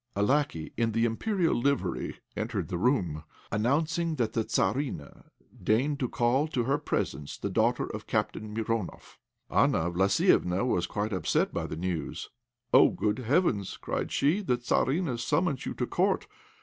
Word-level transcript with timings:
A 0.15 0.23
lackey 0.23 0.73
in 0.77 0.93
the 0.93 1.05
Imperial 1.05 1.53
livery 1.53 2.21
entered 2.35 2.69
the 2.69 2.79
room, 2.79 3.23
announcing 3.51 4.15
that 4.15 4.33
the 4.33 4.43
Tzarina 4.43 5.25
deigned 5.63 5.99
to 5.99 6.09
call 6.09 6.47
to 6.47 6.63
her 6.63 6.79
presence 6.79 7.37
the 7.37 7.51
daughter 7.51 7.85
of 7.85 8.07
Captain 8.07 8.51
Mironoff. 8.51 9.19
Anna 9.51 9.91
Vlassiéfna 9.91 10.65
was 10.65 10.87
quite 10.87 11.13
upset 11.13 11.53
by 11.53 11.67
this 11.67 11.77
news. 11.77 12.31
"Oh, 12.73 12.89
good 12.89 13.19
heavens!" 13.19 13.77
cried 13.77 14.11
she; 14.11 14.41
"the 14.41 14.57
Tzarina 14.57 15.19
summons 15.19 15.67
you 15.67 15.75
to 15.75 15.85
Court! 15.85 16.25